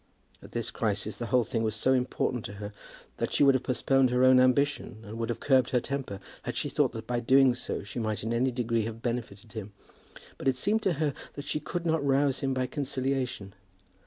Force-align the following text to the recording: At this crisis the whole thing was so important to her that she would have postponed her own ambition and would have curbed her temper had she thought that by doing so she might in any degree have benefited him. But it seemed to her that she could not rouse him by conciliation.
At 0.41 0.53
this 0.53 0.71
crisis 0.71 1.17
the 1.17 1.27
whole 1.27 1.43
thing 1.43 1.61
was 1.61 1.75
so 1.75 1.93
important 1.93 2.43
to 2.45 2.53
her 2.53 2.73
that 3.17 3.31
she 3.31 3.43
would 3.43 3.53
have 3.53 3.61
postponed 3.61 4.09
her 4.09 4.23
own 4.23 4.39
ambition 4.39 4.97
and 5.05 5.19
would 5.19 5.29
have 5.29 5.39
curbed 5.39 5.69
her 5.69 5.79
temper 5.79 6.19
had 6.41 6.55
she 6.55 6.69
thought 6.69 6.91
that 6.93 7.05
by 7.05 7.19
doing 7.19 7.53
so 7.53 7.83
she 7.83 7.99
might 7.99 8.23
in 8.23 8.33
any 8.33 8.49
degree 8.49 8.85
have 8.85 9.03
benefited 9.03 9.53
him. 9.53 9.73
But 10.39 10.47
it 10.47 10.57
seemed 10.57 10.81
to 10.81 10.93
her 10.93 11.13
that 11.35 11.45
she 11.45 11.59
could 11.59 11.85
not 11.85 12.03
rouse 12.03 12.39
him 12.39 12.51
by 12.51 12.65
conciliation. 12.65 13.53